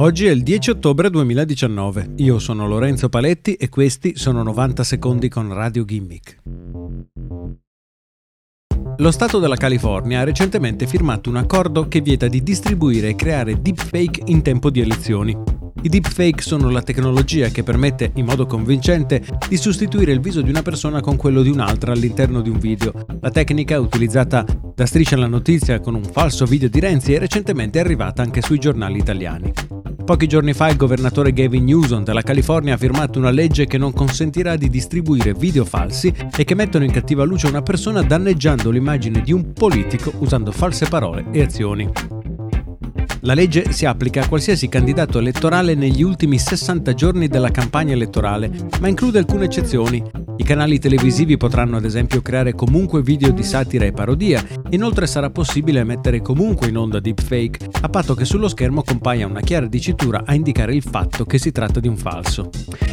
[0.00, 2.12] Oggi è il 10 ottobre 2019.
[2.18, 6.38] Io sono Lorenzo Paletti e questi sono 90 secondi con Radio Gimmick.
[8.98, 13.60] Lo Stato della California ha recentemente firmato un accordo che vieta di distribuire e creare
[13.60, 15.36] deepfake in tempo di elezioni.
[15.80, 20.50] I deepfake sono la tecnologia che permette, in modo convincente, di sostituire il viso di
[20.50, 22.92] una persona con quello di un'altra all'interno di un video.
[23.20, 24.44] La tecnica, utilizzata
[24.74, 28.58] da Striscia la Notizia con un falso video di Renzi, è recentemente arrivata anche sui
[28.58, 29.52] giornali italiani.
[30.08, 33.92] Pochi giorni fa il governatore Gavin Newsom della California ha firmato una legge che non
[33.92, 39.20] consentirà di distribuire video falsi e che mettono in cattiva luce una persona danneggiando l'immagine
[39.20, 41.90] di un politico usando false parole e azioni.
[43.20, 48.50] La legge si applica a qualsiasi candidato elettorale negli ultimi 60 giorni della campagna elettorale,
[48.80, 50.02] ma include alcune eccezioni.
[50.36, 55.28] I canali televisivi potranno ad esempio creare comunque video di satira e parodia, inoltre sarà
[55.30, 60.22] possibile mettere comunque in onda deepfake, a patto che sullo schermo compaia una chiara dicitura
[60.24, 62.50] a indicare il fatto che si tratta di un falso.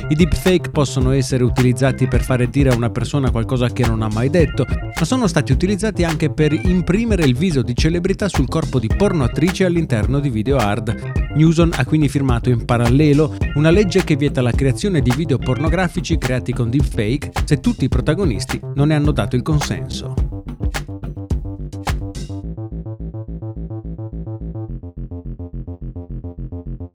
[0.08, 4.10] I deepfake possono essere utilizzati per fare dire a una persona qualcosa che non ha
[4.10, 8.80] mai detto, ma sono stati utilizzati anche per imprimere il viso di celebrità sul corpo
[8.80, 11.34] di pornoattrici all'interno all'interno di video hard.
[11.36, 16.18] Newson ha quindi firmato in parallelo una legge che vieta la creazione di video pornografici
[16.18, 20.35] creati con deepfake se tutti i protagonisti non ne hanno dato il consenso.